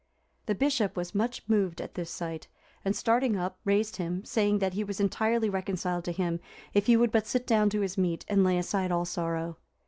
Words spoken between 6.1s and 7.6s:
him, if he would but sit